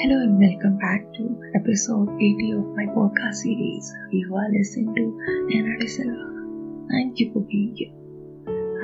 [0.00, 1.24] Hello and welcome back to
[1.56, 3.92] episode 80 of my podcast series.
[4.12, 5.04] You are listening to
[5.48, 6.26] Nana Silva.
[7.48, 7.94] Being here.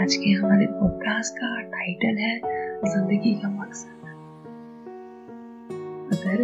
[0.02, 2.32] आज के हमारे podcast का title है
[2.84, 4.02] ज़िंदगी का मकसद
[6.16, 6.42] अगर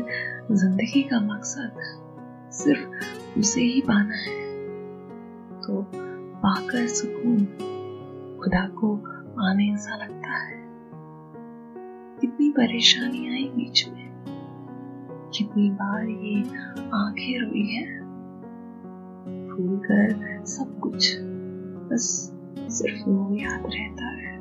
[0.54, 1.80] ज़िंदगी का मकसद
[2.59, 4.37] सिर्फ़ उसे ही पाना है
[5.64, 5.82] तो
[6.45, 7.45] पाकर सुकून
[8.42, 8.95] खुदा को
[9.41, 10.62] पाने सा लगता है
[12.20, 14.09] कितनी परेशानी आई बीच में
[15.39, 16.43] कितनी बार ये
[16.95, 18.01] आँखें रोई है
[19.48, 21.16] भूल कर सब कुछ
[21.91, 24.39] बस सिर्फ़ वो याद रहता है।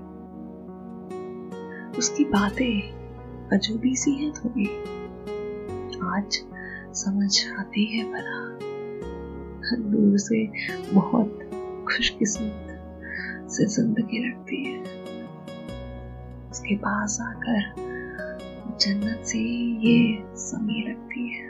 [1.90, 2.82] उसकी बातें
[3.50, 4.66] अजूबी सी है थोड़ी।
[6.04, 6.44] आज
[6.94, 8.60] समझ आती है भला।
[9.78, 10.46] दूर से
[10.94, 11.40] बहुत
[11.88, 12.66] खुशकिस्मत
[13.52, 14.80] से ज़िंदगी लगती है।
[16.52, 17.89] उसके पास आकर
[18.82, 19.40] जन्नत से
[19.86, 19.98] ये
[20.38, 21.50] समी लगती है।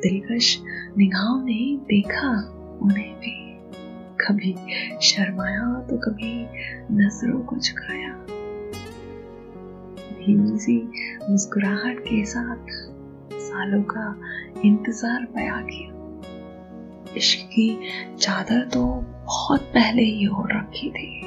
[0.00, 0.56] दिलकश
[0.98, 2.30] निगाहों ने देखा
[2.82, 3.34] उन्हें भी।
[4.20, 4.54] कभी
[5.02, 6.34] शर्माया तो कभी
[6.92, 8.12] नज़रों को झुकाया।
[10.18, 10.76] धीमी सी
[11.30, 12.70] मुस्कुराहट के साथ
[13.40, 14.06] सालों का
[14.64, 17.68] इंतज़ार बया किया। इश्क की
[18.18, 18.84] चादर तो
[19.26, 21.20] बहुत पहले ही ओढ़ रखी थी।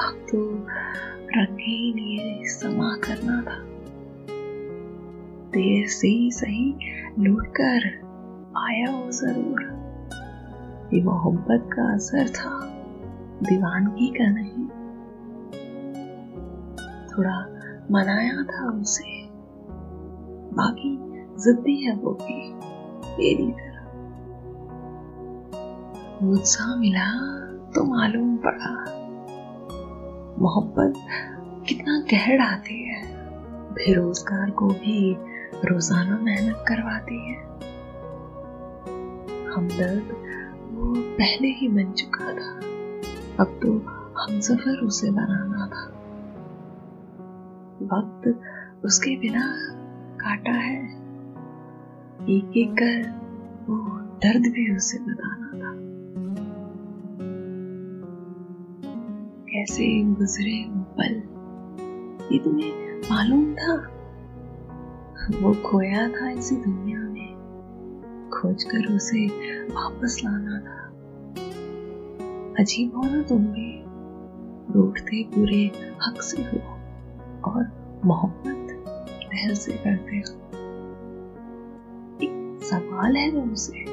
[0.00, 0.38] अब तो
[1.36, 3.58] रंगीन ये समा करना था।
[5.50, 6.74] देर से ही सही
[7.18, 7.84] लौट कर
[8.56, 9.62] आया वो ज़रूर।
[10.94, 12.60] ये मोहब्बत का असर था,
[13.42, 14.66] दीवानगी का नहीं।
[17.08, 17.40] थोड़ा
[17.90, 19.28] मनाया था उसे।
[20.52, 20.96] बाकी
[21.44, 22.52] जिद्दी है वो भी,
[23.18, 23.80] मेरी तरह।
[26.22, 29.06] मुझसा मिला तो मालूम पड़ा।
[30.40, 30.94] मोहब्बत
[31.68, 33.02] कितना गहर आती है।
[33.72, 35.16] बेरोजगार को भी
[35.64, 37.36] रोज़ाना मेहनत करवाती है।
[39.54, 40.12] हमदर्द
[40.70, 42.50] वो पहले ही बन चुका था।
[43.40, 43.72] अब तो
[44.20, 45.86] हम सफ़र उसे बनाना था।
[47.92, 48.22] वक्त
[48.84, 49.44] उसके बिना
[50.20, 50.82] काटा है।
[52.30, 53.10] एक एक कर
[53.68, 53.76] वो
[54.24, 55.59] दर्द भी उसे बताना।
[59.52, 61.14] कैसे गुजरे पल?
[62.32, 63.74] ये तुम्हें मालूम था?
[65.40, 67.34] वो खोया था इसी दुनिया में।
[68.34, 69.26] खोज कर उसे
[69.64, 70.88] वापस लाना था।
[72.60, 73.84] अजीब हो ना तुम भी?
[74.72, 75.70] रूठते पूरे
[76.06, 76.58] हक से हो
[77.50, 77.72] और
[78.04, 80.50] मोहब्बत दिल से करते हो।
[82.60, 83.84] सवाल है तुमसे।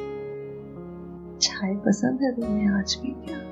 [1.37, 3.46] चाय पसंद है तुम्हें आज भी क्या?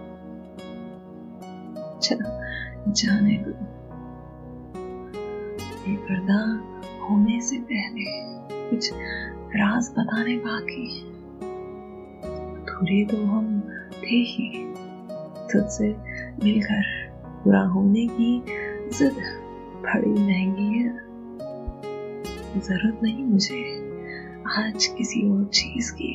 [2.06, 3.52] अच्छा जाने दो
[5.88, 6.40] ये पर्दा
[7.02, 8.04] होने से पहले
[8.70, 8.90] कुछ
[9.56, 10.88] राज बताने बाकी
[12.68, 13.48] थोड़े तो हम
[13.94, 14.50] थे ही
[15.52, 15.88] तुझसे
[16.44, 16.84] मिलकर
[17.44, 18.30] पूरा होने की
[18.98, 19.18] जिद
[19.82, 20.94] बड़ी महँगी है
[22.60, 23.64] ज़रूरत नहीं मुझे
[24.58, 26.14] आज किसी और चीज़ की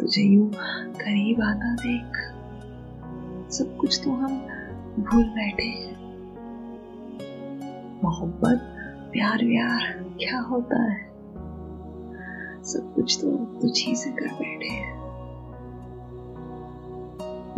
[0.00, 2.39] तुझे यूँ करीब आता देख
[3.50, 4.38] सब कुछ तो हम
[4.98, 6.00] भूल बैठे हैं।
[8.04, 8.58] मोहब्बत,
[9.12, 11.10] प्यार व्यार, क्या होता है?
[12.64, 14.96] सब कुछ तो तुझ से कर बैठे हैं।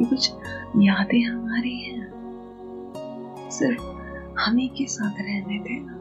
[0.01, 0.33] ये कुछ
[0.77, 2.13] यादें हमारी हैं।
[3.51, 3.83] सिर्फ़
[4.39, 5.99] हम ही के साथ रहने देना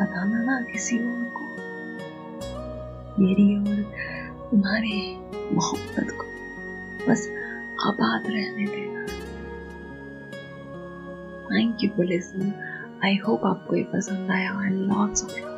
[0.00, 1.44] बताना ना किसी और को।
[3.22, 3.92] मेरी और
[4.50, 5.16] तुम्हारी
[5.54, 6.24] मोहब्बत को।
[7.10, 7.37] बस
[7.86, 9.06] आबाद रहने देना
[11.50, 12.52] thank you for listening
[13.04, 15.57] I hope आपको ये पसंद आया एंड लॉट्स ऑफ़